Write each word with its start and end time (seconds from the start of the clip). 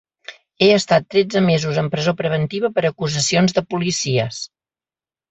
He 0.61 0.67
estat 0.75 1.03
tretze 1.15 1.41
mesos 1.47 1.75
en 1.81 1.91
presó 1.95 2.13
preventiva 2.21 2.71
per 2.77 2.85
acusacions 2.89 3.53
de 3.59 3.63
policies. 3.75 4.41